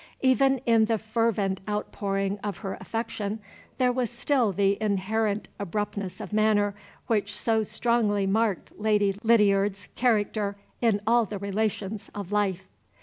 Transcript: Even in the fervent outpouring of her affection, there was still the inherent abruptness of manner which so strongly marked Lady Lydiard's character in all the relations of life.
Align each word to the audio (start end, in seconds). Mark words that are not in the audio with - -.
Even 0.21 0.57
in 0.65 0.85
the 0.85 0.97
fervent 0.97 1.61
outpouring 1.69 2.39
of 2.43 2.57
her 2.65 2.73
affection, 2.81 3.37
there 3.77 3.91
was 3.91 4.09
still 4.09 4.51
the 4.51 4.75
inherent 4.81 5.47
abruptness 5.59 6.19
of 6.19 6.33
manner 6.33 6.73
which 7.05 7.37
so 7.37 7.61
strongly 7.61 8.25
marked 8.25 8.73
Lady 8.79 9.13
Lydiard's 9.21 9.89
character 9.95 10.55
in 10.81 11.01
all 11.05 11.25
the 11.25 11.37
relations 11.37 12.09
of 12.15 12.31
life. 12.31 12.67